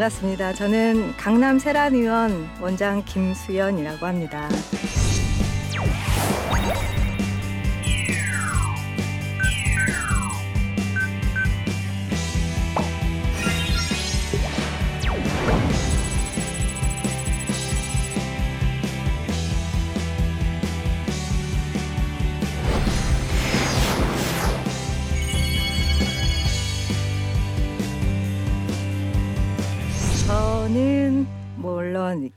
[0.00, 0.54] 반갑습니다.
[0.54, 4.48] 저는 강남 세란 의원 원장 김수연이라고 합니다.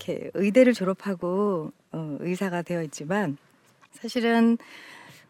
[0.03, 3.37] 이렇게 의대를 졸업하고 어, 의사가 되어 있지만
[3.91, 4.57] 사실은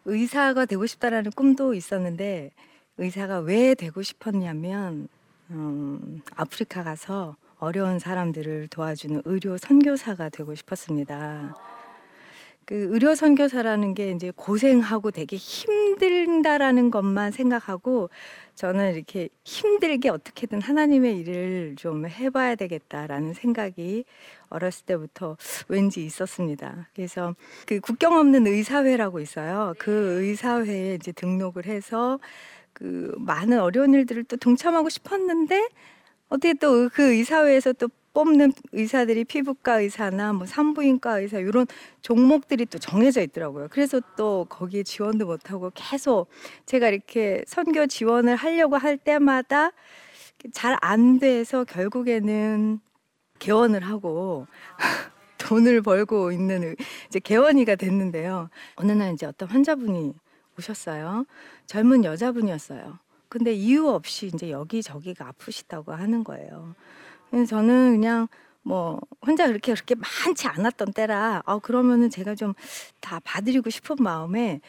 [0.05, 2.51] 의사가 되고 싶다라는 꿈도 있었는데
[2.97, 5.07] 의사가 왜 되고 싶었냐면
[5.51, 11.55] 음, 아프리카 가서 어려운 사람들을 도와주는 의료 선교사가 되고 싶었습니다.
[12.65, 18.09] 그 의료 선교사라는 게 이제 고생하고 되게 힘들다라는 것만 생각하고
[18.55, 24.05] 저는 이렇게 힘들게 어떻게든 하나님의 일을 좀 해봐야 되겠다라는 생각이
[24.49, 26.89] 어렸을 때부터 왠지 있었습니다.
[26.95, 29.73] 그래서 그 국경 없는 의사회라고 있어요.
[29.77, 32.19] 그 의사회에 이제 등록을 해서
[32.73, 35.67] 그 많은 어려운 일들을 또 동참하고 싶었는데
[36.29, 41.65] 어떻게 또 그 의사회에서 또 뽑는 의사들이 피부과 의사나 뭐 산부인과 의사 이런
[42.01, 43.67] 종목들이 또 정해져 있더라고요.
[43.71, 46.27] 그래서 또 거기에 지원도 못 하고 계속
[46.65, 49.71] 제가 이렇게 선교 지원을 하려고 할 때마다
[50.53, 52.79] 잘 안 돼서 결국에는
[53.39, 54.47] 개원을 하고
[55.37, 56.75] 돈을 벌고 있는
[57.07, 58.49] 이제 개원이가 됐는데요.
[58.75, 60.13] 어느 날 이제 어떤 환자분이
[60.57, 61.25] 오셨어요.
[61.65, 62.99] 젊은 여자분이었어요.
[63.29, 66.75] 근데 이유 없이 이제 여기저기가 아프시다고 하는 거예요.
[67.47, 68.27] 저는 그냥
[68.61, 72.53] 뭐 혼자 그렇게 그렇게 많지 않았던 때라 아 그러면은 제가 좀
[73.01, 74.61] 다 봐드리고 싶은 마음에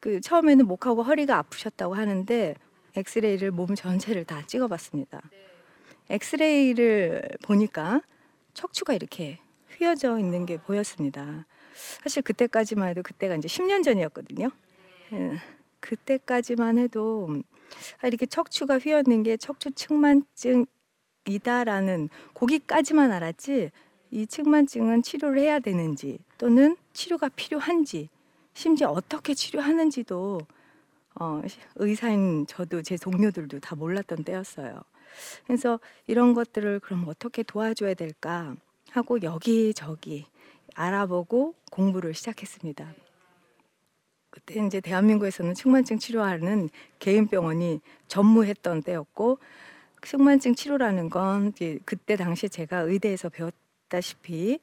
[0.00, 2.54] 그 처음에는 목하고 허리가 아프셨다고 하는데
[2.96, 5.20] 엑스레이를 몸 전체를 다 찍어봤습니다.
[6.10, 8.02] 엑스레이를 보니까
[8.54, 9.38] 척추가 이렇게
[9.76, 11.46] 휘어져 있는 게 보였습니다.
[12.02, 14.50] 사실 그때까지만 해도 그때가 이제 10년 전이었거든요.
[15.12, 15.38] 예,
[15.80, 17.28] 그때까지만 해도
[18.00, 20.66] 아, 이렇게 척추가 휘어있는 게 척추 측만증
[21.26, 23.70] 이다라는 거기까지만 알았지
[24.10, 28.08] 이 측만증은 치료를 해야 되는지 또는 치료가 필요한지
[28.52, 30.40] 심지어 어떻게 치료하는지도
[31.16, 31.42] 어,
[31.76, 34.82] 의사인 저도 제 동료들도 다 몰랐던 때였어요.
[35.46, 38.56] 그래서 이런 것들을 그럼 어떻게 도와줘야 될까
[38.90, 40.26] 하고 여기저기
[40.74, 42.94] 알아보고 공부를 시작했습니다.
[44.30, 46.68] 그때 이제 대한민국에서는 측만증 치료하는
[46.98, 49.38] 개인 병원이 전무했던 때였고
[50.04, 51.52] 측만증 치료라는 건
[51.84, 54.60] 그때 당시 제가 의대에서 배웠다시피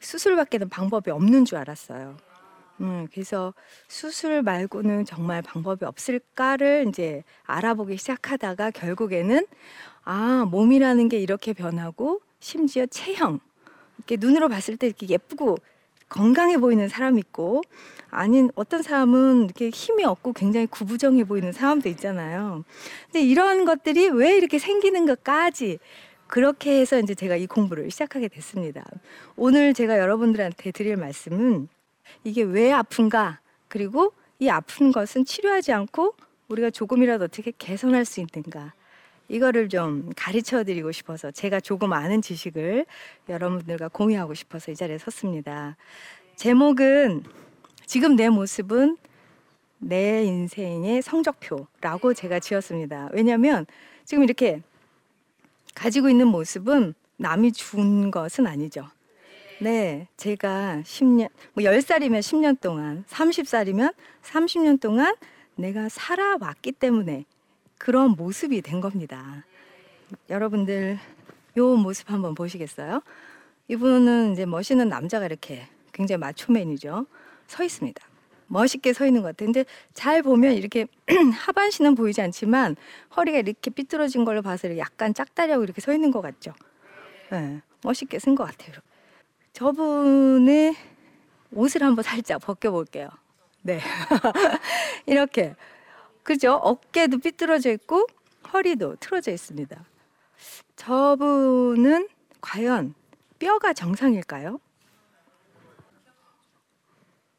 [0.00, 2.16] 수술밖에는 방법이 없는 줄 알았어요.
[2.80, 3.52] 음, 그래서
[3.88, 9.46] 수술 말고는 정말 방법이 없을까를 이제 알아보기 시작하다가 결국에는
[10.04, 13.38] 아, 몸이라는 게 이렇게 변하고 심지어 체형.
[13.98, 15.58] 이렇게 눈으로 봤을 때 이렇게 예쁘고
[16.10, 17.62] 건강해 보이는 사람 있고
[18.10, 22.64] 아닌 어떤 사람은 이렇게 힘이 없고 굉장히 구부정해 보이는 사람도 있잖아요.
[23.06, 25.78] 근데 이런 것들이 왜 이렇게 생기는 것까지
[26.26, 28.84] 그렇게 해서 이제 제가 이 공부를 시작하게 됐습니다.
[29.36, 31.68] 오늘 제가 여러분들한테 드릴 말씀은
[32.24, 33.40] 이게 왜 아픈가?
[33.68, 36.14] 그리고 이 아픈 것은 치료하지 않고
[36.48, 38.74] 우리가 조금이라도 어떻게 개선할 수 있는가?
[39.30, 42.84] 이거를 좀 가르쳐 드리고 싶어서 제가 조금 아는 지식을
[43.28, 45.76] 여러분들과 공유하고 싶어서 이 자리에 섰습니다.
[46.34, 47.22] 제목은
[47.86, 48.96] 지금 내 모습은
[49.78, 53.10] 내 인생의 성적표라고 제가 지었습니다.
[53.12, 53.66] 왜냐하면
[54.04, 54.62] 지금 이렇게
[55.76, 58.88] 가지고 있는 모습은 남이 준 것은 아니죠.
[59.60, 65.14] 네, 제가 10년, 뭐 10살이면 10년 동안, 30살이면 30년 동안
[65.54, 67.26] 내가 살아왔기 때문에
[67.80, 69.42] 그런 모습이 된 겁니다.
[70.28, 70.98] 여러분들
[71.56, 73.00] 요 모습 한번 보시겠어요?
[73.68, 77.06] 이분은 이제 멋있는 남자가 이렇게 굉장히 마초맨이죠.
[77.46, 78.06] 서 있습니다.
[78.48, 79.34] 멋있게 서 있는 것.
[79.34, 80.88] 근데 잘 보면 이렇게
[81.32, 82.76] 하반신은 보이지 않지만
[83.16, 86.52] 허리가 이렇게 삐뚤어진 걸로 봐서 약간 짝다리하고 이렇게 서 있는 것 같죠.
[87.30, 88.76] 네, 멋있게 쓴 것 같아요.
[89.54, 90.76] 저분의
[91.52, 93.08] 옷을 한번 살짝 벗겨볼게요.
[93.62, 93.80] 네.
[95.06, 95.54] 이렇게.
[96.30, 96.52] 그죠?
[96.52, 98.06] 어깨도 삐뚤어져 있고
[98.52, 99.84] 허리도 틀어져 있습니다.
[100.76, 102.08] 저분은
[102.40, 102.94] 과연
[103.40, 104.60] 뼈가 정상일까요?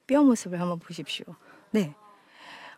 [0.08, 1.24] 뼈 모습을 한번 보십시오.
[1.70, 1.96] 네.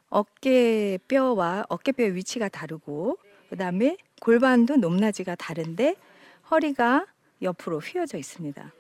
[0.10, 3.18] 어깨 뼈와 어깨 뼈의 위치가 다르고
[3.50, 5.96] 그다음에 골반도 높낮이가 다른데
[6.52, 7.08] 허리가
[7.42, 8.72] 옆으로 휘어져 있습니다.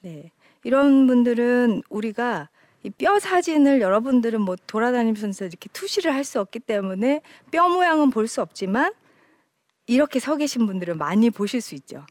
[0.00, 0.32] 네.
[0.64, 2.48] 이런 분들은 우리가
[2.82, 8.26] 이 뼈 사진을 여러분들은 뭐 돌아다니면서 이렇게 투시를 할 수 없기 때문에 뼈 모양은 볼
[8.26, 8.92] 수 없지만
[9.86, 12.06] 이렇게 서 계신 분들은 많이 보실 수 있죠.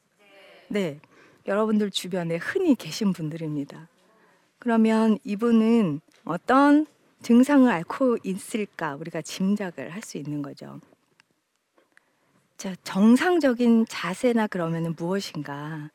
[0.67, 0.99] 네.
[1.47, 3.87] 여러분들 주변에 흔히 계신 분들입니다.
[4.59, 6.85] 그러면 이분은 어떤
[7.21, 10.79] 증상을 앓고 있을까 우리가 짐작을 할 수 있는 거죠.
[12.57, 15.89] 자, 정상적인 자세나 그러면은 무엇인가?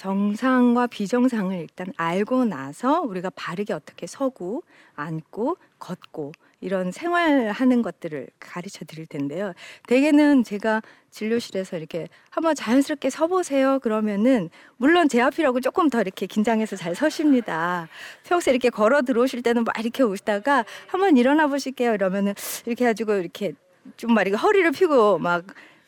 [0.00, 4.62] 정상과 비정상을 일단 알고 나서 우리가 바르게 어떻게 서고
[4.94, 6.32] 앉고 걷고
[6.62, 9.52] 이런 생활하는 것들을 가르쳐 드릴 텐데요.
[9.88, 10.80] 대개는 제가
[11.10, 13.78] 진료실에서 이렇게 한번 자연스럽게 서보세요.
[13.80, 14.48] 그러면은
[14.78, 17.86] 물론 제 앞이라고 조금 더 이렇게 긴장해서 잘 서십니다.
[18.24, 21.92] 평소에 이렇게 걸어 들어오실 때는 막 이렇게 오시다가 한번 일어나 보실게요.
[21.92, 22.32] 이러면은
[22.64, 23.52] 이렇게 가지고 이렇게
[23.98, 25.44] 좀 막 이렇게 허리를 펴고 막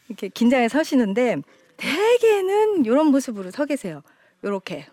[0.08, 1.40] 이렇게 긴장해 서시는데
[1.82, 4.02] 대개는 이런 모습으로 서 계세요.
[4.44, 4.86] 요렇게.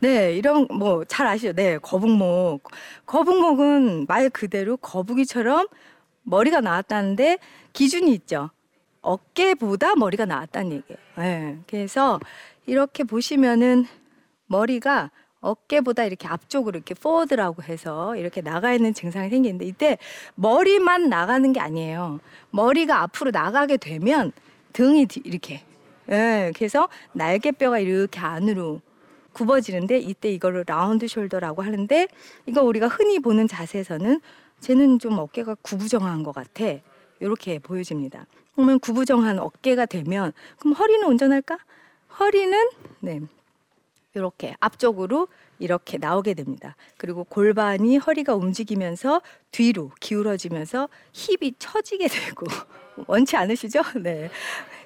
[0.00, 1.52] 네, 이런 뭐 잘 아시죠?
[1.52, 2.68] 네, 거북목.
[3.06, 5.68] 거북목은 말 그대로 거북이처럼
[6.24, 7.38] 머리가 나왔다는데
[7.72, 8.50] 기준이 있죠.
[9.02, 10.98] 어깨보다 머리가 나왔다는 얘기예요.
[11.16, 12.18] 네, 그래서
[12.66, 13.86] 이렇게 보시면은
[14.46, 15.10] 머리가
[15.40, 19.96] 어깨보다 이렇게 앞쪽으로 이렇게 포워드라고 해서 이렇게 나가 있는 증상이 생기는데 이때
[20.34, 22.18] 머리만 나가는 게 아니에요.
[22.50, 24.32] 머리가 앞으로 나가게 되면
[24.72, 25.62] 등이 이렇게
[26.10, 28.80] 예, 그래서 날개뼈가 이렇게 안으로
[29.32, 32.08] 굽어지는데 이때 이거를 라운드 숄더라고 하는데
[32.46, 34.20] 이거 우리가 흔히 보는 자세에서는
[34.60, 36.64] 쟤는 좀 어깨가 구부정한 것 같아.
[37.20, 38.26] 이렇게 보여집니다.
[38.54, 41.58] 그러면 구부정한 어깨가 되면 그럼 허리는 온전할까?
[42.18, 42.68] 허리는
[43.00, 43.20] 네.
[44.14, 45.28] 이렇게 앞쪽으로
[45.60, 46.74] 이렇게 나오게 됩니다.
[46.96, 49.22] 그리고 골반이 허리가 움직이면서
[49.52, 52.46] 뒤로 기울어지면서 힙이 처지게 되고
[53.06, 53.82] 원치 않으시죠?
[54.02, 54.30] 네.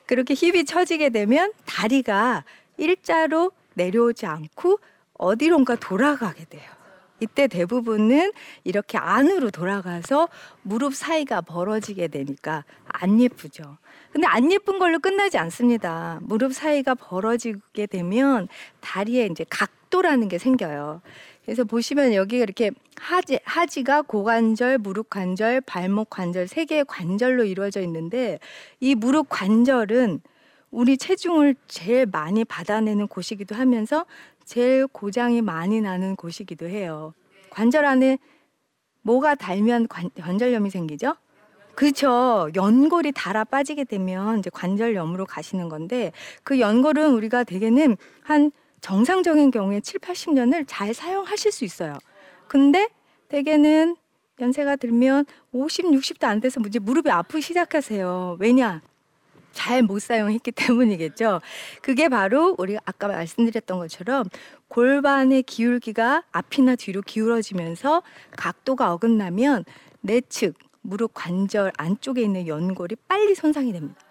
[0.06, 2.45] 그렇게 힙이 처지게 되면 다리가
[2.77, 4.79] 일자로 내려오지 않고
[5.15, 6.71] 어디론가 돌아가게 돼요.
[7.21, 8.33] 이때 대부분은
[8.65, 10.29] 이렇게 안으로 돌아가서
[10.62, 13.79] 무릎 사이가 벌어지게 되니까 안 예쁘죠.
[14.12, 16.19] 근데 안 예쁜 걸로 끝나지 않습니다.
[16.23, 18.49] 무릎 사이가 벌어지게 되면
[18.81, 21.01] 다리에 이제 각도라는 게 생겨요.
[21.44, 27.81] 그래서 보시면 여기가 이렇게 하지, 하지가 고관절, 무릎 관절, 발목 관절 세 개의 관절로 이루어져
[27.82, 28.38] 있는데
[28.81, 30.20] 이 무릎 관절은
[30.70, 34.06] 우리 체중을 제일 많이 받아내는 곳이기도 하면서
[34.44, 37.14] 제일 고장이 많이 나는 곳이기도 해요.
[37.50, 38.19] 관절 안에
[39.02, 41.14] 뭐가 달면 관, 관절염이 생기죠?
[41.75, 42.49] 그렇죠.
[42.55, 46.12] 연골이 달아 빠지게 되면 이제 관절염으로 가시는 건데
[46.43, 48.50] 그 연골은 우리가 대개는 한
[48.84, 51.96] 정상적인 경우에 7, 80년을 잘 사용하실 수 있어요.
[52.46, 52.90] 근데
[53.28, 53.96] 대개는
[54.38, 58.36] 연세가 들면 50, 60도 안 돼서 이제 무릎이 아프기 시작하세요.
[58.38, 58.82] 왜냐?
[59.52, 61.40] 잘 못 사용했기 때문이겠죠.
[61.81, 64.29] 그게 바로 우리가 아까 말씀드렸던 것처럼
[64.69, 68.03] 골반의 기울기가 앞이나 뒤로 기울어지면서
[68.36, 69.64] 각도가 어긋나면
[70.03, 74.04] 내측 무릎 관절 안쪽에 있는 연골이 빨리 손상이 됩니다.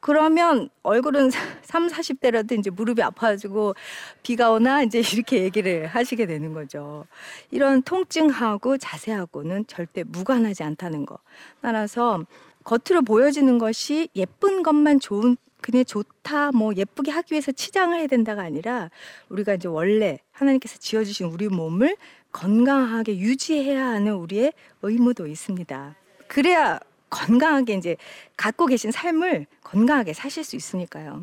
[0.00, 1.30] 그러면 얼굴은
[1.62, 3.74] 3, 40대라도 이제 무릎이 아파가지고
[4.22, 7.06] 비가 오나 이제 이렇게 얘기를 하시게 되는 거죠.
[7.50, 11.18] 이런 통증하고 자세하고는 절대 무관하지 않다는 거.
[11.60, 12.24] 따라서
[12.64, 18.42] 겉으로 보여지는 것이 예쁜 것만 좋은 그냥 좋다 뭐 예쁘게 하기 위해서 치장을 해야 된다가
[18.42, 18.90] 아니라
[19.28, 21.96] 우리가 이제 원래 하나님께서 지어주신 우리 몸을
[22.32, 24.52] 건강하게 유지해야 하는 우리의
[24.82, 25.96] 의무도 있습니다.
[26.28, 26.78] 그래야
[27.10, 27.96] 건강하게 이제
[28.36, 31.22] 갖고 계신 삶을 건강하게 사실 수 있으니까요.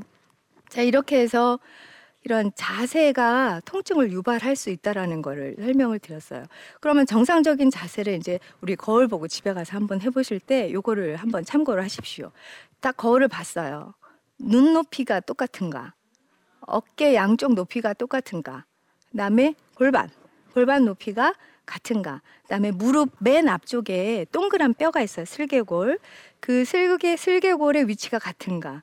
[0.69, 1.59] 자, 이렇게 해서
[2.23, 6.43] 이런 자세가 통증을 유발할 수 있다라는 거를 설명을 드렸어요.
[6.81, 11.45] 그러면 정상적인 자세를 이제 우리 거울 보고 집에 가서 한번 해 보실 때 요거를 한번
[11.45, 12.31] 참고를 하십시오.
[12.81, 13.93] 딱 거울을 봤어요.
[14.39, 15.93] 눈 높이가 똑같은가?
[16.61, 18.65] 어깨 양쪽 높이가 똑같은가?
[19.11, 20.09] 그다음에 골반,
[20.53, 21.33] 골반 높이가
[21.67, 22.21] 같은가?
[22.43, 25.25] 그다음에 무릎 맨 앞쪽에 동그란 뼈가 있어요.
[25.25, 25.99] 슬개골.
[26.39, 28.81] 그 슬개 슬개골의 위치가 같은가?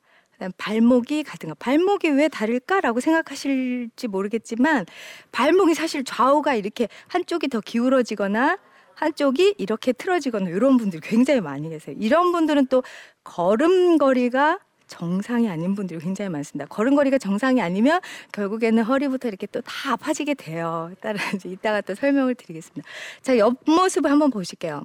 [0.59, 1.55] 발목이 같은가?
[1.59, 4.85] 발목이 왜 다를까라고 생각하실지 모르겠지만
[5.33, 8.59] 발목이 사실 좌우가 이렇게 한쪽이 더 기울어지거나
[8.95, 11.97] 한쪽이 이렇게 틀어지거나 이런 분들이 굉장히 많이 계세요.
[11.99, 12.83] 이런 분들은 또
[13.25, 16.67] 걸음걸이가 정상이 아닌 분들이 굉장히 많습니다.
[16.69, 18.01] 걸음걸이가 정상이 아니면
[18.33, 20.93] 결국에는 허리부터 이렇게 또다 아파지게 돼요.
[21.01, 22.87] 따라 이제 이따가 또 설명을 드리겠습니다.
[23.23, 24.83] 자, 옆모습을 한번 보실게요.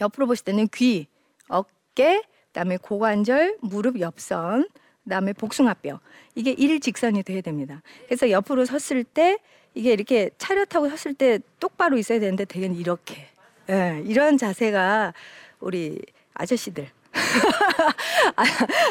[0.00, 1.06] 옆으로 보실 때는 귀,
[1.48, 4.68] 어깨, 그다음에 고관절, 무릎 옆선,
[5.04, 6.00] 그다음에 복숭아뼈.
[6.34, 7.82] 이게 일직선이 돼야 됩니다.
[8.06, 9.38] 그래서 옆으로 섰을 때
[9.74, 13.28] 이게 이렇게 차렷하고 섰을 때 똑바로 있어야 되는데 대개는 이렇게.
[13.70, 15.14] 예, 이런 자세가
[15.60, 16.00] 우리
[16.34, 16.88] 아저씨들
[18.36, 18.44] 아,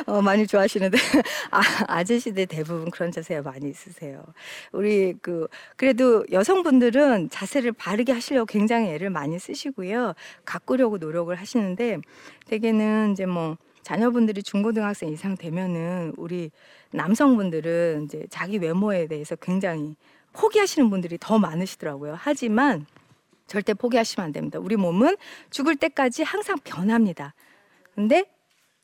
[0.07, 0.97] 어, 많이 좋아하시는데
[1.51, 4.23] 아, 아저씨들 대부분 그런 자세가 많이 있으세요.
[4.71, 10.13] 우리 그 그래도 여성분들은 자세를 바르게 하시려고 굉장히 애를 많이 쓰시고요.
[10.45, 11.99] 가꾸려고 노력을 하시는데
[12.47, 16.51] 대개는 이제 뭐 자녀분들이 중고등학생 이상 되면은 우리
[16.91, 19.95] 남성분들은 이제 자기 외모에 대해서 굉장히
[20.31, 22.15] 포기하시는 분들이 더 많으시더라고요.
[22.17, 22.85] 하지만
[23.45, 24.59] 절대 포기하시면 안 됩니다.
[24.59, 25.17] 우리 몸은
[25.49, 27.33] 죽을 때까지 항상 변합니다.
[27.95, 28.25] 근데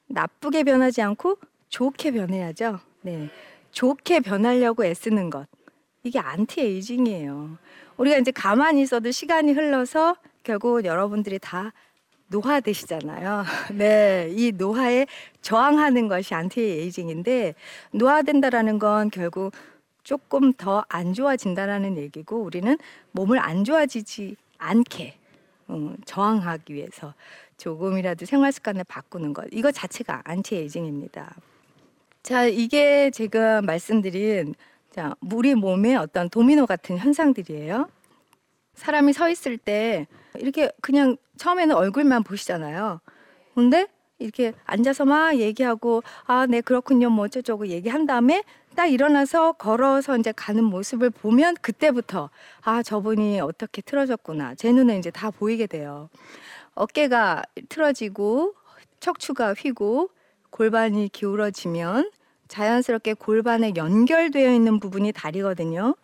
[0.08, 1.38] 나쁘게 변하지 않고
[1.70, 2.80] 좋게 변해야죠.
[3.02, 3.30] 네.
[3.72, 5.48] 좋게 변하려고 애쓰는 것.
[6.04, 7.58] 이게 anti-aging이에요.
[7.98, 11.74] 우리가 이제 가만히 있어도 시간이 흘러서 결국 여러분들이 다
[12.28, 13.44] 노화되시잖아요.
[13.74, 15.08] 네, 이 노화에
[15.42, 17.56] 저항하는 것이 anti-aging인데
[17.92, 19.54] 노화된다라는 건 결국
[20.04, 22.78] 조금 더 안 좋아진다라는 얘기고 우리는
[23.12, 25.16] 몸을 안 좋아지지 않게
[25.70, 27.14] 음, 저항하기 위해서
[27.60, 31.36] 조금이라도 생활 습관을 바꾸는 것 이거 자체가 안티에이징입니다.
[32.24, 34.56] 자, 이게 제가 말씀드린
[34.92, 37.88] 자, 우리 몸의 어떤 도미노 같은 현상들이에요.
[38.74, 43.02] 사람이 서 있을 때 이렇게 그냥 처음에는 얼굴만 보시잖아요.
[43.54, 43.88] 근데
[44.20, 47.10] 이렇게 앉아서 막 얘기하고 아, 네 그렇군요.
[47.10, 48.44] 뭐 어쩌저쩌고 얘기한 다음에
[48.76, 52.30] 딱 일어나서 걸어서 이제 가는 모습을 보면 그때부터
[52.62, 54.56] 아, 저분이 어떻게 틀어졌구나.
[54.56, 56.10] 제 눈에 이제 다 보이게 돼요.
[56.80, 58.56] 어깨가 틀어지고
[59.02, 60.12] 척추가 휘고
[60.50, 62.10] 골반이 기울어지면
[62.48, 65.96] 자연스럽게 골반에 연결되어 있는 부분이 다리거든요.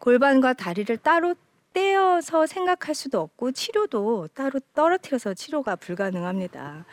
[0.00, 1.36] 골반과 다리를 따로
[1.72, 6.84] 떼어서 생각할 수도 없고 치료도 따로 떨어뜨려서 치료가 불가능합니다.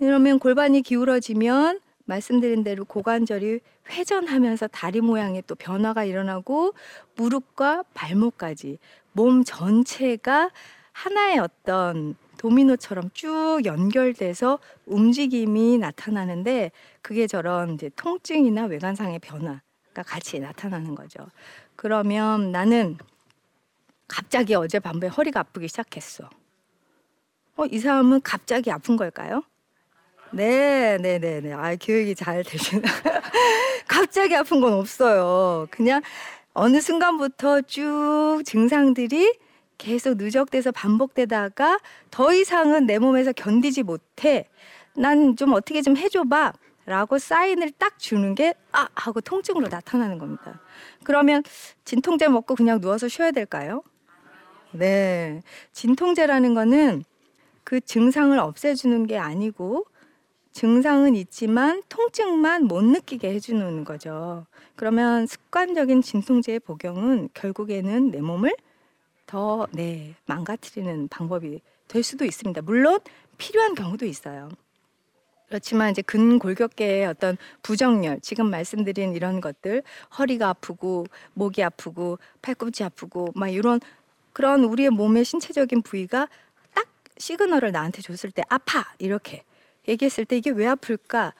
[0.00, 6.74] 그러면 골반이 기울어지면 말씀드린 대로 고관절이 회전하면서 다리 모양의 또 변화가 일어나고
[7.14, 8.78] 무릎과 발목까지
[9.12, 10.50] 몸 전체가
[10.92, 20.94] 하나의 어떤 도미노처럼 쭉 연결돼서 움직임이 나타나는데 그게 저런 이제 통증이나 외관상의 변화가 같이 나타나는
[20.94, 21.26] 거죠.
[21.74, 22.98] 그러면 나는
[24.08, 26.28] 갑자기 어제 밤에 허리가 아프기 시작했어.
[27.56, 29.42] 어, 이 사람은 갑자기 아픈 걸까요?
[30.30, 31.50] 네, 네, 네, 네.
[31.54, 32.82] 아, 교육이 잘 되시나.
[33.88, 35.66] 갑자기 아픈 건 없어요.
[35.70, 36.02] 그냥
[36.52, 39.43] 어느 순간부터 쭉 증상들이
[39.78, 41.78] 계속 누적돼서 반복되다가
[42.10, 44.48] 더 이상은 내 몸에서 견디지 못해.
[44.96, 46.52] 난 좀 어떻게 좀 해줘봐.
[46.86, 48.88] 라고 사인을 딱 주는 게, 아!
[48.94, 50.60] 하고 통증으로 나타나는 겁니다.
[51.02, 51.42] 그러면
[51.86, 53.82] 진통제 먹고 그냥 누워서 쉬어야 될까요?
[54.72, 55.40] 네.
[55.72, 57.04] 진통제라는 거는
[57.64, 59.86] 그 증상을 없애주는 게 아니고
[60.52, 64.46] 증상은 있지만 통증만 못 느끼게 해주는 거죠.
[64.76, 68.54] 그러면 습관적인 진통제의 복용은 결국에는 내 몸을
[69.26, 72.62] 더, 네, 망가뜨리는 방법이 될 수도 있습니다.
[72.62, 73.00] 물론
[73.38, 74.50] 필요한 경우도 있어요.
[75.48, 79.82] 그렇지만 이제 근골격계의 어떤 부정열, 지금 말씀드린 이런 것들,
[80.18, 83.80] 허리가 아프고, 목이 아프고, 팔꿈치 아프고, 막 이런
[84.32, 86.28] 그런 우리의 몸의 신체적인 부위가
[86.74, 86.88] 딱
[87.18, 88.84] 시그널을 나한테 줬을 때 아파!
[88.98, 89.44] 이렇게
[89.86, 91.34] 얘기했을 때 이게 왜 아플까?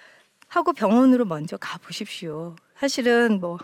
[0.46, 2.54] 하고 병원으로 먼저 가 보십시오.
[2.78, 3.58] 사실은 뭐,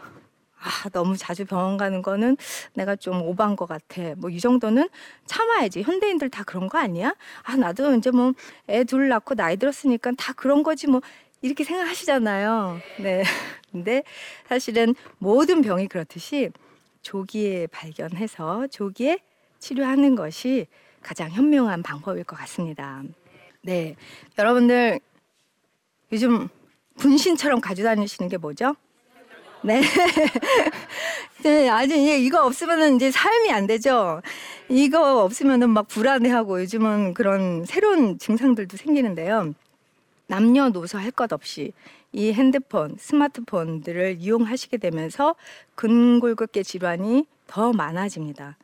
[0.63, 2.37] 아, 너무 자주 병원 가는 거는
[2.75, 4.15] 내가 좀 오반 것 같아.
[4.17, 4.89] 뭐 이 정도는
[5.27, 5.83] 참아야지.
[5.83, 7.15] 현대인들 다 그런 거 아니야?
[7.45, 8.33] 아, 나도 이제 뭐
[8.69, 11.01] 애 둘 낳고 나이 들었으니까 다 그런 거지 뭐
[11.43, 12.79] 이렇게 생각하시잖아요.
[13.01, 13.23] 네.
[13.73, 14.03] 근데
[14.49, 16.51] 사실은 모든 병이 그렇듯이
[17.03, 19.19] 조기에 발견해서 조기에
[19.59, 20.67] 치료하는 것이
[21.03, 23.03] 가장 현명한 방법일 것 같습니다.
[23.63, 23.97] 네.
[24.39, 25.01] 여러분들
[26.13, 26.49] 요즘
[26.99, 28.75] 분신처럼 가지고 다니시는 게 뭐죠?
[29.63, 29.83] 네.
[31.43, 34.21] 네, 아주 예, 이거 없으면은 이제 삶이 안 되죠.
[34.69, 39.55] 이거 없으면은 막 불안해하고 요즘은 그런 새로운 증상들도 생기는데요.
[40.29, 41.73] 남녀노소 할 것 없이
[42.13, 45.35] 이 핸드폰, 스마트폰들을 이용하시게 되면서
[45.77, 48.57] 근골격계 질환이 더 많아집니다.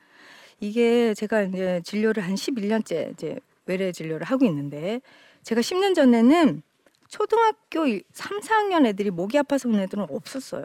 [0.61, 5.01] 이게 제가 이제 진료를 한 11년째 이제 외래 진료를 하고 있는데
[5.45, 6.63] 제가 10년 전에는
[7.09, 10.65] 초등학교 3, 4학년 애들이 목이 아파서 온 애들은 없었어요.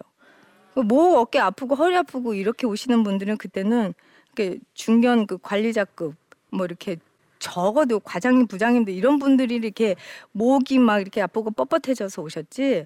[0.76, 3.94] 목 어깨 아프고 허리 아프고 이렇게 오시는 분들은 그때는
[4.28, 6.16] 이렇게 중견 그 관리자급
[6.52, 6.98] 뭐 이렇게
[7.40, 9.96] 적어도 과장님 부장님들 이런 분들이 이렇게
[10.32, 12.86] 목이 막 이렇게 아프고 뻣뻣해져서 오셨지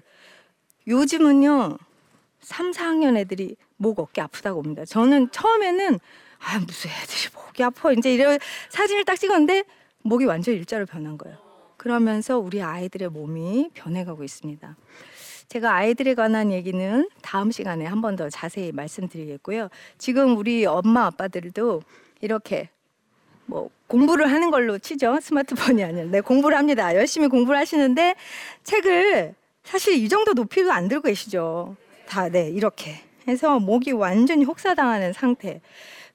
[0.88, 1.78] 요즘은요
[2.40, 4.84] 3, 4학년 애들이 목 어깨 아프다고 옵니다.
[4.84, 5.98] 저는 처음에는
[6.38, 8.38] 아 무슨 애들이 목이 아파 이제 이런
[8.70, 9.64] 사진을 딱 찍었는데
[10.02, 11.36] 목이 완전 일자로 변한 거예요.
[11.76, 14.76] 그러면서 우리 아이들의 몸이 변해가고 있습니다.
[15.48, 19.68] 제가 아이들에 관한 얘기는 다음 시간에 한 번 더 자세히 말씀드리겠고요.
[19.98, 21.82] 지금 우리 엄마 아빠들도
[22.20, 22.68] 이렇게
[23.46, 25.18] 뭐 공부를 하는 걸로 치죠.
[25.20, 26.94] 스마트폰이 아니라 네, 공부를 합니다.
[26.94, 28.14] 열심히 공부를 하시는데
[28.64, 29.34] 책을
[29.64, 31.76] 사실 이 정도 높이도 안 들고 계시죠.
[32.08, 35.60] 다 네, 이렇게 해서 목이 완전히 혹사당하는 상태.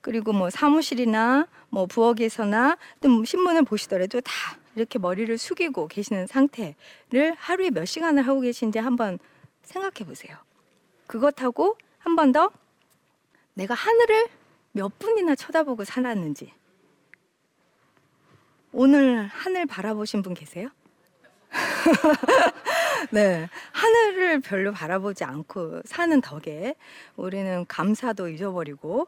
[0.01, 4.31] 그리고 뭐 사무실이나 뭐 부엌에서나 또 신문을 보시더라도 다
[4.75, 9.19] 이렇게 머리를 숙이고 계시는 상태를 하루에 몇 시간을 하고 계신지 한번
[9.63, 10.37] 생각해 보세요.
[11.07, 12.51] 그것하고 한 번 더
[13.53, 14.27] 내가 하늘을
[14.71, 16.53] 몇 분이나 쳐다보고 살았는지
[18.71, 20.69] 오늘 하늘 바라보신 분 계세요?
[23.11, 26.75] 네, 하늘을 별로 바라보지 않고 사는 덕에
[27.17, 29.07] 우리는 감사도 잊어버리고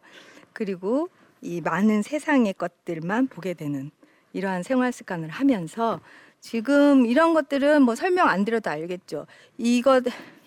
[0.52, 1.10] 그리고
[1.42, 3.92] 이 많은 세상의 것들만 보게 되는
[4.34, 6.02] 이러한 생활 습관을 하면서
[6.40, 9.28] 지금 이런 것들은 뭐 설명 안 드려도 알겠죠.
[9.58, 10.04] 이것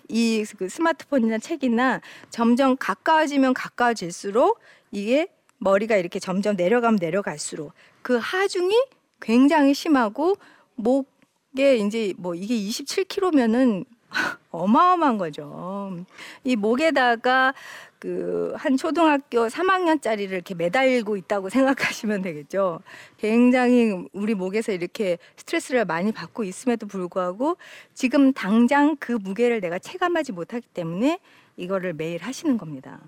[0.09, 4.59] 이그 스마트폰이나 책이나 점점 가까워지면 가까워질수록
[4.91, 5.27] 이게
[5.57, 8.75] 머리가 이렇게 점점 내려가면 내려갈수록 그 하중이
[9.19, 10.35] 굉장히 심하고
[10.75, 13.85] 목에 이제 뭐 이게 27kg면은
[14.51, 16.05] 어마어마한 거죠.
[16.43, 17.53] 이 목에다가
[17.99, 22.81] 그 한 초등학교 3학년짜리를 이렇게 매달고 있다고 생각하시면 되겠죠.
[23.17, 27.57] 굉장히 우리 목에서 이렇게 스트레스를 많이 받고 있음에도 불구하고
[27.93, 31.19] 지금 당장 그 무게를 내가 체감하지 못하기 때문에
[31.55, 32.99] 이거를 매일 하시는 겁니다.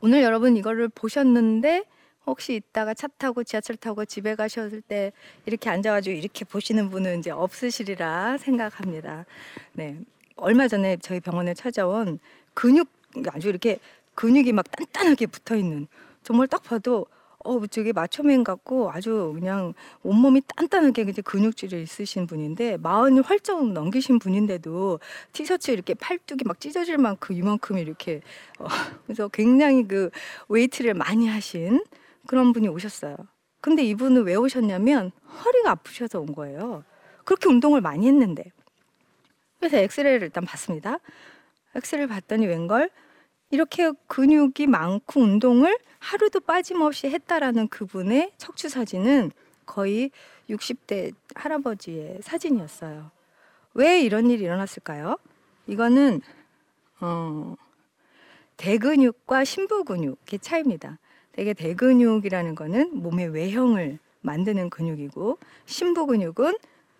[0.00, 1.84] 오늘 여러분 이거를 보셨는데
[2.26, 5.12] 혹시 이따가 차 타고 지하철 타고 집에 가셨을 때
[5.46, 9.24] 이렇게 앉아가지고 이렇게 보시는 분은 이제 없으시리라 생각합니다.
[9.72, 9.98] 네.
[10.34, 12.18] 얼마 전에 저희 병원에 찾아온
[12.52, 12.88] 근육
[13.32, 13.78] 아주 이렇게
[14.14, 15.86] 근육이 막 단단하게 붙어 있는
[16.22, 17.06] 정말 딱 봐도
[17.44, 19.72] 어 저게 macho man 같고 아주 그냥
[20.02, 24.98] 온몸이 단단하게 이제 근육질이 있으신 분인데 마흔이 활짝 넘기신 분인데도
[25.32, 28.20] 티셔츠 이렇게 팔뚝이 막 찢어질 만큼 이만큼 이렇게
[28.58, 28.66] 어,
[29.06, 30.10] 그래서 굉장히 그
[30.48, 31.80] 웨이트를 많이 하신
[32.26, 33.16] 그런 분이 오셨어요.
[33.60, 35.12] 근데 이분은 왜 오셨냐면
[35.44, 36.84] 허리가 아프셔서 온 거예요.
[37.24, 38.52] 그렇게 운동을 많이 했는데.
[39.58, 40.98] 그래서 엑스레이를 일단 봤습니다.
[41.74, 42.90] 엑스레이를 봤더니 웬걸
[43.50, 49.32] 이렇게 근육이 많고 운동을 하루도 빠짐없이 했다라는 그분의 척추 사진은
[49.64, 50.10] 거의
[50.48, 53.10] 60대 할아버지의 사진이었어요.
[53.74, 55.18] 왜 이런 일이 일어났을까요?
[55.66, 56.20] 이거는
[57.00, 57.56] 어,
[58.56, 60.98] 대근육과 심부근육의 차이입니다.
[61.36, 66.56] 되게 대근육이라는 거는 몸의 외형을 만드는 근육이고 심부근육은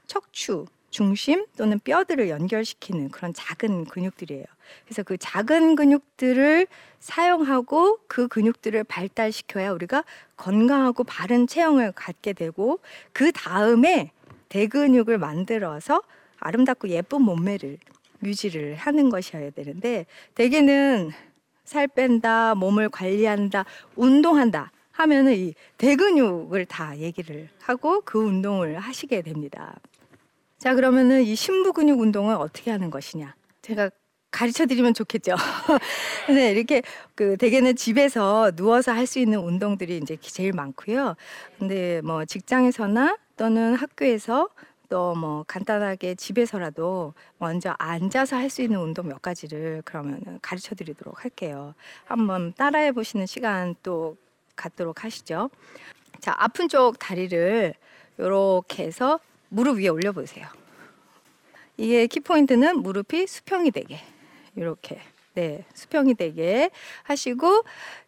[0.07, 4.44] 척추, 중심 또는 뼈들을 연결시키는 그런 작은 근육들이에요.
[4.85, 6.66] 그래서 그 작은 근육들을
[7.01, 10.05] 사용하고 그 근육들을 발달시켜야 우리가
[10.37, 12.79] 건강하고 바른 체형을 갖게 되고
[13.12, 14.11] 그 다음에
[14.49, 16.03] 대근육을 만들어서
[16.38, 17.79] 아름답고 예쁜 몸매를
[18.22, 21.11] 유지를 하는 것이어야 되는데 대개는
[21.66, 29.74] 살 뺀다, 몸을 관리한다, 운동한다 하면은 이 대근육을 다 얘기를 하고 그 운동을 하시게 됩니다.
[30.59, 33.35] 자, 그러면은 이 심부 근육 운동을 어떻게 하는 것이냐?
[33.61, 33.90] 제가
[34.31, 35.35] 가르쳐 드리면 좋겠죠.
[36.29, 36.83] 네, 이렇게
[37.14, 41.14] 그 대개는 집에서 누워서 할 수 있는 운동들이 이제 제일 많고요.
[41.59, 44.48] 근데 뭐 직장에서나 또는 학교에서
[44.88, 51.25] 또 뭐 간단하게 집에서라도 먼저 앉아서 할 수 있는 운동 몇 가지를 그러면 가르쳐 드리도록
[51.25, 51.75] 할게요.
[52.05, 54.16] 한번 따라해 보시는 시간 또
[54.57, 55.51] 갖도록 하시죠.
[56.20, 57.75] 자, 아픈 쪽 다리를
[58.18, 60.46] 이렇게 해서 무릎 위에 올려 보세요.
[61.77, 64.01] 이게 키포인트는 무릎이 수평이 되게
[64.55, 64.99] 이렇게
[65.35, 66.70] 네 수평이 되게
[67.03, 67.64] 하시고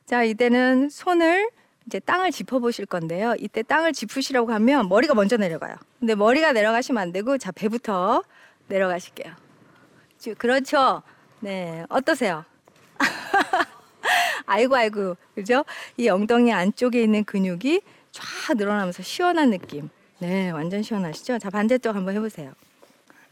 [0.07, 1.51] 자 이때는 손을
[1.89, 3.35] 이제 땅을 짚어 보실 건데요.
[3.39, 5.75] 이때 땅을 짚으시라고 하면 머리가 먼저 내려가요.
[5.99, 8.23] 근데 머리가 내려가시면 안 되고 자 배부터
[8.67, 9.33] 내려가실게요.
[10.37, 11.03] 그렇죠.
[11.41, 12.45] 네 어떠세요?
[14.45, 15.65] 아이고 아이고 그죠?
[15.97, 17.81] 이 엉덩이 안쪽에 있는 근육이
[18.13, 19.89] 쫙 늘어나면서 시원한 느낌.
[20.19, 21.39] 네 완전 시원하시죠?
[21.39, 22.53] 자 반대쪽 한번 해보세요.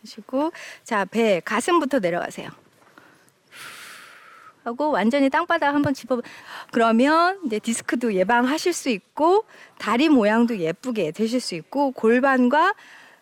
[0.03, 2.49] 하시고 자 배 가슴부터 내려가세요.
[4.67, 6.21] 하고 완전히 땅바닥 한번 짚어
[6.73, 9.45] 그러면 이제 디스크도 예방하실 수 있고
[9.79, 12.75] 다리 모양도 예쁘게 되실 수 있고 골반과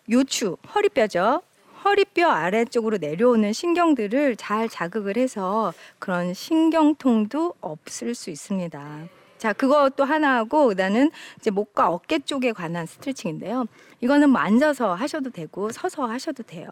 [0.09, 1.43] 요추 허리뼈죠.
[1.83, 9.03] 허리뼈 아래쪽으로 내려오는 신경들을 잘 자극을 해서 그런 신경통도 없을 수 있습니다.
[9.37, 13.65] 자, 그것도 하나 하고 그다음은 이제 목과 어깨 쪽에 관한 스트레칭인데요.
[14.01, 16.69] 이거는 뭐 앉아서 하셔도 되고 서서 하셔도 돼요.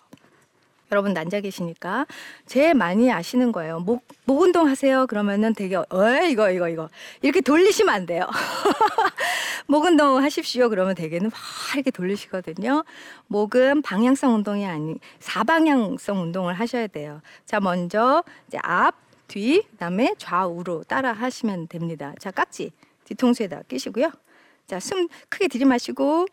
[0.94, 2.06] 여러분 앉아 계시니까
[2.46, 3.80] 제일 많이 아시는 거예요.
[3.80, 5.08] 목, 목 운동 하세요.
[5.08, 5.86] 그러면은 되게, 어,
[6.30, 6.88] 이거, 이거, 이거.
[7.24, 8.30] 이렇게 돌리시면 안 돼요.
[9.66, 10.70] 목 운동 하십시오.
[10.70, 11.40] 그러면 되게는 막
[11.74, 12.84] 이렇게 돌리시거든요.
[13.26, 17.22] 목은 방향성 운동이 아닌 사방향성 운동을 하셔야 돼요.
[17.48, 18.94] 자, 먼저 이제 앞,
[19.28, 22.14] 뒤, 그다음에 좌우로 따라 하시면 됩니다.
[22.20, 22.70] 자, 깍지
[23.06, 24.12] 뒤통수에다 끼시고요.
[24.68, 26.28] 자, 숨 크게 들이마시고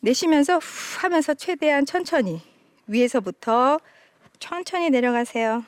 [0.00, 2.42] 내쉬면서 후 하면서 최대한 천천히
[2.86, 3.78] 위에서부터
[4.42, 5.64] 천천히 내려가세요.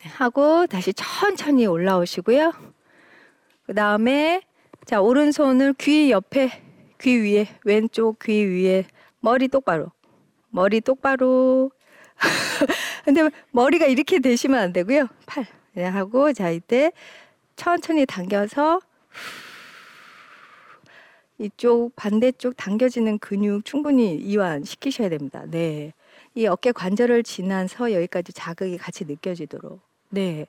[0.00, 2.52] 네, 하고 다시 천천히 올라오시고요.
[3.66, 4.42] 그 다음에
[4.84, 6.60] 자, 오른손을 귀 옆에,
[7.00, 8.86] 귀 위에, 왼쪽 귀 위에,
[9.20, 9.92] 머리 똑바로.
[10.48, 11.70] 머리 똑바로.
[13.04, 15.06] 근데 머리가 이렇게 되시면 안 되고요.
[15.26, 15.46] 팔.
[15.74, 16.90] 네, 하고, 자, 이때
[17.54, 18.80] 천천히 당겨서
[21.40, 25.42] 이쪽 반대쪽 당겨지는 근육 충분히 이완시키셔야 됩니다.
[25.50, 25.94] 네.
[26.34, 29.80] 이 어깨 관절을 지나서 여기까지 자극이 같이 느껴지도록.
[30.10, 30.46] 네.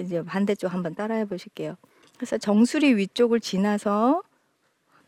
[0.00, 1.76] 이제 반대쪽 한번 따라해 보실게요.
[2.16, 4.22] 그래서 정수리 위쪽을 지나서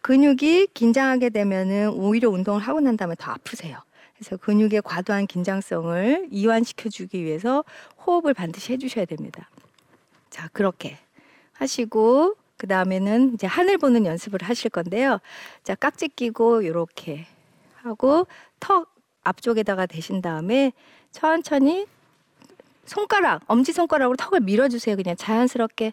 [0.01, 3.79] 근육이 긴장하게 되면은 오히려 운동을 하고 난 다음에 더 아프세요.
[4.17, 7.65] 그래서 근육의 과도한 긴장성을 이완시켜 주기 위해서
[8.07, 9.51] 호흡을 반드시 해 주셔야 됩니다.
[10.31, 10.99] 자, 그렇게
[11.55, 15.19] 하시고 그 다음에는 이제 하늘 보는 연습을 하실 건데요.
[15.63, 17.27] 자, 깍지 끼고 이렇게
[17.83, 18.27] 하고
[18.61, 20.73] 턱 앞쪽에다가 대신 다음에
[21.11, 21.87] 천천히
[22.85, 24.97] 손가락, 엄지 손가락으로 턱을 밀어주세요.
[24.97, 25.93] 그냥 자연스럽게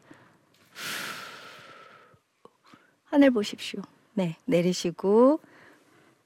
[3.05, 3.81] 하늘 보십시오.
[4.13, 5.39] 네, 내리시고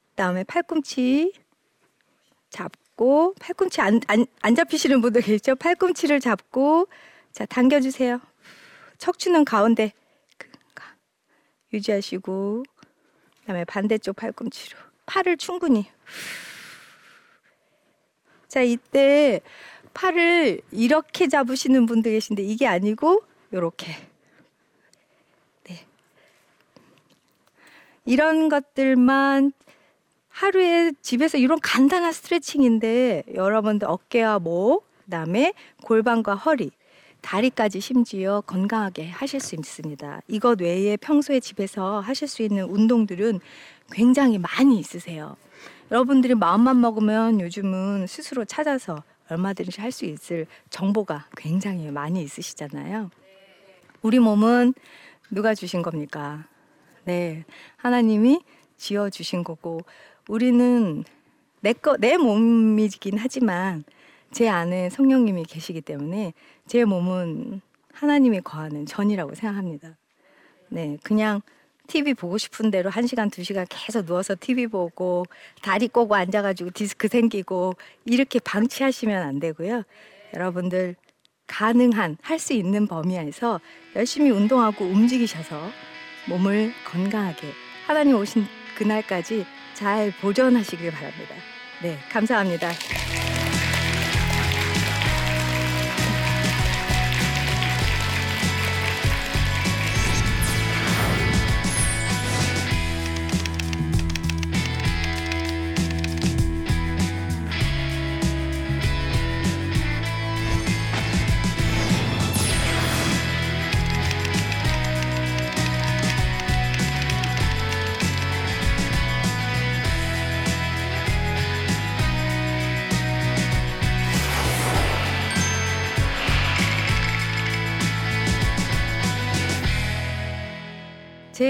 [0.10, 1.34] 그다음에 팔꿈치
[2.50, 5.56] 잡고 팔꿈치 안, 안, 안 잡히시는 분들 계시죠?
[5.56, 6.88] 팔꿈치를 잡고
[7.32, 8.20] 자 당겨주세요.
[8.98, 10.07] 척추는 가운데 그,
[11.74, 12.64] 유지하시고
[13.42, 14.78] 그다음에 반대쪽 팔꿈치로.
[15.06, 15.86] 팔을 충분히.
[18.48, 19.42] 자 이때
[19.94, 23.96] 팔을 이렇게 잡으시는 분들 계신데 이게 아니고 이렇게.
[25.64, 25.86] 네.
[28.06, 29.54] 이런 것들만
[30.30, 35.54] 하루에 집에서 이런 간단한 스트레칭인데 여러분들 어깨와 목 그다음에
[35.84, 36.70] 골반과 허리
[37.28, 40.22] 다리까지 심지어 건강하게 하실 수 있습니다.
[40.30, 43.42] 이것 외에 평소에 집에서 하실 수 있는 운동들은
[43.92, 45.36] 굉장히 많이 있으세요.
[45.92, 53.12] 여러분들이 마음만 먹으면 요즘은 스스로 찾아서 얼마든지 할 수 있을 정보가 굉장히 많이 있으시잖아요.
[54.04, 54.74] 우리 몸은
[55.30, 56.46] 누가 주신 겁니까?
[57.04, 57.44] 네.
[57.76, 58.40] 하나님이
[58.78, 59.82] 지어 주신 거고
[60.30, 61.04] 우리는
[61.60, 63.84] 내 거, 내 몸이긴 하지만
[64.32, 66.34] 제 안에 성령님이 계시기 때문에
[66.68, 67.62] 제 몸은
[67.94, 69.98] 하나님이 거하는 전이라고 생각합니다.
[70.70, 71.42] 네, 그냥
[71.88, 75.26] TV 보고 싶은 대로 한 시간 두 시간 계속 누워서 TV 보고
[75.62, 77.74] 다리 꼬고 앉아가지고 디스크 생기고
[78.06, 79.84] 이렇게 방치하시면 안 되고요.
[80.36, 80.96] 여러분들
[81.48, 83.62] 가능한 할 수 있는 범위 에서
[83.96, 85.70] 열심히 운동하고 움직이셔서
[86.28, 87.48] 몸을 건강하게
[87.88, 88.46] 하나님 오신
[88.78, 91.36] 그날까지 잘 보존하시길 바랍니다.
[91.82, 92.72] 네, 감사합니다.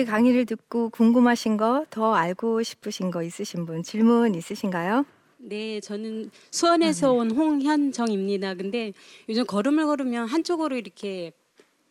[0.08, 5.06] 강의를 듣고 궁금하신 거, 더 알고 싶으신 거 있으신 분 질문 있으신가요?
[5.39, 8.56] 네, 저는 수원에서 온 홍현정입니다.
[8.56, 8.93] 근데
[9.30, 11.32] 요즘 걸음을 걸으면 한쪽으로 이렇게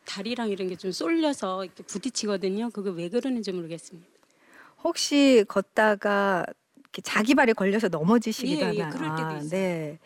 [0.05, 2.71] 다리랑 이런 게 좀 쏠려서 이렇게 부딪히거든요.
[2.71, 4.09] 그게 왜 그러는지 모르겠습니다.
[4.83, 6.45] 혹시 걷다가
[6.81, 8.89] 이렇게 자기 발에 걸려서 넘어지시기도 예, 예?
[8.91, 9.49] 그럴 때도 있어요.
[9.51, 9.99] 네.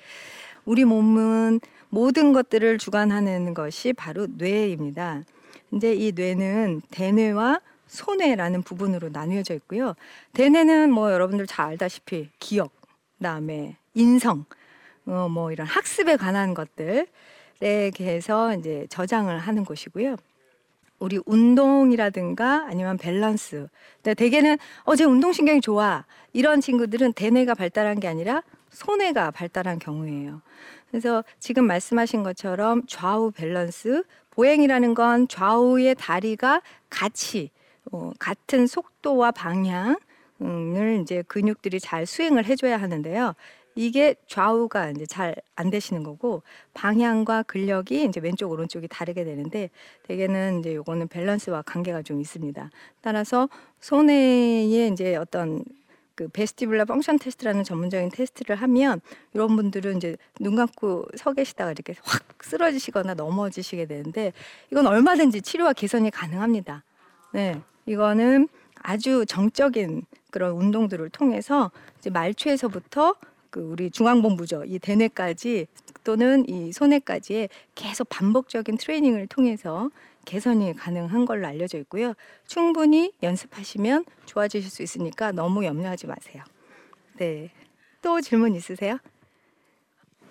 [0.65, 5.23] 우리 몸은 모든 것들을 주관하는 것이 바로 뇌입니다.
[5.73, 9.95] 이제 이 뇌는 대뇌와 소뇌라는 부분으로 나뉘어져 있고요.
[10.33, 12.73] 대뇌는 뭐 여러분들 잘 알다시피 기억,
[13.19, 14.45] 그다음에 인성,
[15.07, 17.07] 어, 뭐 이런 학습에 관한 것들에
[17.59, 20.17] 대해서 이제 저장을 하는 곳이고요.
[21.01, 23.69] 우리 운동이라든가 아니면 밸런스.
[23.97, 26.05] 근데 대개는 어제 운동신경이 좋아.
[26.33, 30.43] 이런 친구들은 대뇌가 발달한 게 아니라 소뇌가 발달한 경우예요.
[30.91, 37.51] 그래서 지금 말씀하신 것처럼 좌우 밸런스, 보행이라는 건 좌우의 다리가 같이
[37.93, 43.35] 어, 같은 속도와 방향을 이제 근육들이 잘 수행을 해줘야 하는데요.
[43.77, 49.69] 이게 좌우가 이제 잘 안 되시는 거고 방향과 근력이 이제 왼쪽 오른쪽이 다르게 되는데
[50.05, 52.71] 대개는 이제 요거는 밸런스와 관계가 좀 있습니다.
[53.03, 53.49] 따라서
[53.81, 55.63] 손해의 이제 어떤
[56.15, 59.01] 그 베스티블러 펑션 테스트라는 전문적인 테스트를 하면
[59.35, 64.33] 이런 분들은 이제 눈 감고 서 계시다가 이렇게 확 쓰러지시거나 넘어지시게 되는데
[64.71, 66.85] 이건 얼마든지 치료와 개선이 가능합니다.
[67.33, 68.49] 네, 이거는
[68.83, 73.15] 아주 정적인 그런 운동들을 통해서 이제 말초에서부터
[73.51, 75.67] 그 우리 중앙본부죠 이 대뇌까지
[76.05, 79.91] 또는 이 소뇌까지의 계속 반복적인 트레이닝을 통해서
[80.25, 82.15] 개선이 가능한 걸로 알려져 있고요.
[82.47, 86.45] 충분히 연습하시면 좋아지실 수 있으니까 너무 염려하지 마세요.
[87.17, 87.51] 네.
[88.03, 88.99] 또 질문 있으세요?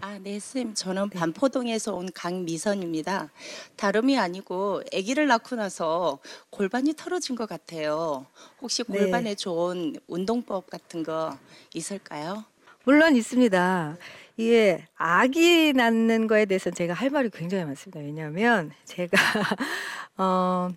[0.02, 0.74] 아, 네, 쌤.
[0.74, 3.30] 저는 반포동에서 온 강미선입니다.
[3.76, 8.26] 다름이 아니고 아기를 낳고 나서 골반이 털어진 것 같아요.
[8.62, 8.98] 혹시 네.
[8.98, 11.38] 골반에 좋은 운동법 같은 거
[11.74, 12.46] 있을까요?
[12.86, 13.98] 물론 있습니다.
[14.38, 18.00] 이게 아기 낳는 거에 대해서 제가 할 말이 굉장히 많습니다.
[18.00, 19.18] 왜냐하면 제가
[20.18, 20.70] 어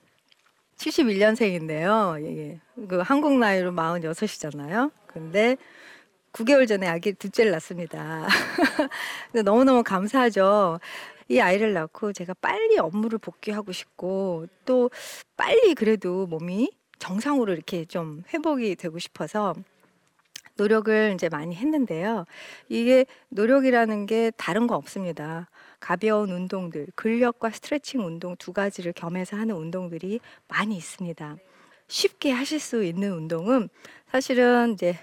[0.77, 2.25] 71년생인데요.
[2.25, 4.91] 예, 그 한국 나이로 46이잖아요.
[5.07, 5.57] 근데
[6.33, 8.27] 9개월 전에 아기 둘째를 낳습니다.
[9.45, 10.81] 너무너무 감사하죠.
[11.29, 14.91] 이 아이를 낳고 제가 빨리 업무를 복귀하고 싶고 또
[15.37, 19.55] 빨리 그래도 몸이 정상으로 이렇게 좀 회복이 되고 싶어서
[20.57, 22.27] 노력을 이제 많이 했는데요.
[22.69, 25.49] 이게 노력이라는 게 다른 거 없습니다.
[25.81, 31.37] 가벼운 운동들, 근력과 스트레칭 운동 두 가지를 겸해서 하는 운동들이 많이 있습니다.
[31.89, 33.69] 쉽게 하실 수 있는 운동은
[34.11, 34.99] 사실은 이제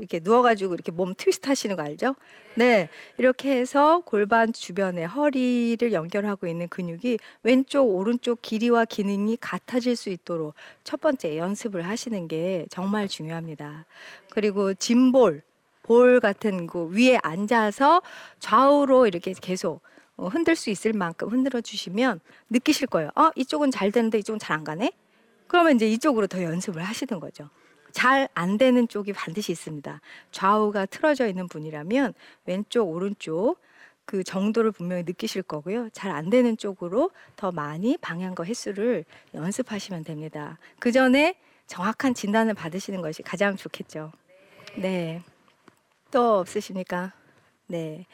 [0.00, 2.16] 이렇게 누워가지고 이렇게 몸 트위스트 하시는 거 알죠?
[2.56, 2.88] 네.
[3.18, 10.54] 이렇게 해서 골반 주변에 허리를 연결하고 있는 근육이 왼쪽, 오른쪽 길이와 기능이 같아질 수 있도록
[10.84, 13.84] 첫 번째 연습을 하시는 게 정말 중요합니다.
[14.30, 15.42] 그리고 짐볼,
[15.82, 18.02] 볼 같은 거 위에 앉아서
[18.38, 19.82] 좌우로 이렇게 계속
[20.16, 23.10] 어, 흔들 수 있을 만큼 흔들어 주시면 느끼실 거예요.
[23.16, 24.92] 어, 이쪽은 잘 되는데 이쪽은 잘 안 가네?
[25.46, 27.48] 그러면 이제 이쪽으로 더 연습을 하시는 거죠.
[27.92, 30.00] 잘 안 되는 쪽이 반드시 있습니다.
[30.32, 32.14] 좌우가 틀어져 있는 분이라면
[32.46, 33.58] 왼쪽, 오른쪽
[34.04, 35.88] 그 정도를 분명히 느끼실 거고요.
[35.90, 40.58] 잘 안 되는 쪽으로 더 많이 방향과 횟수를 연습하시면 됩니다.
[40.78, 44.10] 그 전에 정확한 진단을 받으시는 것이 가장 좋겠죠.
[44.76, 45.22] 네.
[46.10, 47.12] 또 없으십니까?
[47.68, 48.06] 네.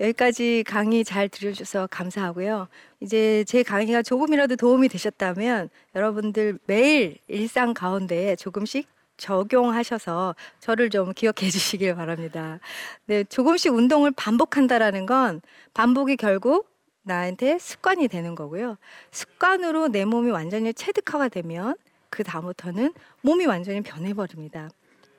[0.00, 2.68] 여기까지 강의 잘 들어주셔서 감사하고요.
[3.00, 11.50] 이제 제 강의가 조금이라도 도움이 되셨다면 여러분들 매일 일상 가운데 조금씩 적용하셔서 저를 좀 기억해
[11.50, 12.58] 주시길 바랍니다.
[13.06, 15.40] 네, 조금씩 운동을 반복한다라는 건
[15.72, 16.68] 반복이 결국
[17.02, 18.78] 나한테 습관이 되는 거고요.
[19.10, 21.76] 습관으로 내 몸이 완전히 체득화가 되면
[22.08, 24.70] 그 다음부터는 몸이 완전히 변해버립니다.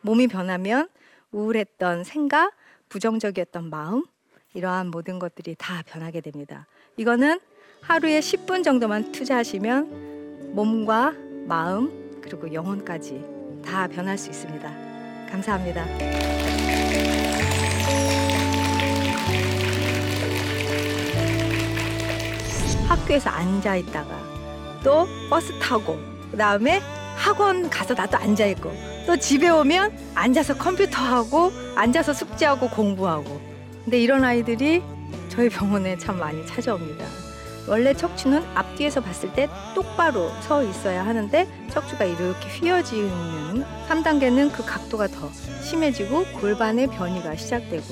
[0.02, 0.90] 몸이 변하면
[1.32, 2.54] 우울했던 생각,
[2.90, 4.04] 부정적이었던 마음,
[4.56, 6.66] 이러한 모든 것들이 다 변하게 됩니다.
[6.98, 7.40] 이거는
[7.82, 11.14] 하루에 10분 정도만 투자하시면 몸과
[11.46, 13.24] 마음 그리고 영혼까지
[13.64, 14.68] 다 변할 수 있습니다.
[15.30, 15.86] 감사합니다.
[22.88, 24.18] 학교에서 앉아 있다가
[24.84, 25.98] 또 버스 타고
[26.32, 26.80] 그다음에
[27.18, 28.72] 학원 가서 나도 앉아 있고
[29.06, 33.55] 또 집에 오면 앉아서 컴퓨터 하고 앉아서 숙제하고 공부하고
[33.86, 34.84] 근데 이런 아이들이
[35.30, 37.06] 저희 병원에 참 많이 찾아옵니다.
[37.68, 45.08] 원래 척추는 앞뒤에서 봤을 때 똑바로 서 있어야 하는데 척추가 이렇게 휘어지는 3단계는 그 각도가
[45.08, 45.32] 더
[45.64, 47.84] 심해지고 골반의 변이가 시작되고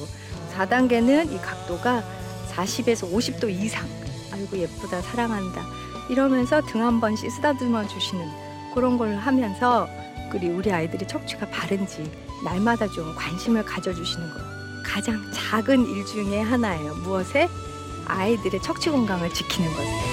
[0.55, 2.03] 4단계는 이 각도가
[2.51, 3.87] 40에서 50도 이상
[4.31, 5.61] 아이고 예쁘다 사랑한다
[6.09, 8.27] 이러면서 등 한 번씩 쓰다듬어 주시는
[8.75, 9.87] 그런 걸 하면서
[10.31, 12.11] 그리고 우리 아이들이 척추가 바른지
[12.43, 14.52] 날마다 좀 관심을 가져주시는 거
[14.93, 16.93] 가장 작은 일 중에 하나예요.
[16.97, 17.49] 무엇에?
[18.05, 20.12] 아이들의 척추 건강을 지키는 것에.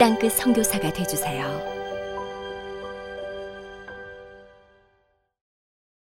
[0.00, 1.69] 땅끝 선교사가 되주세요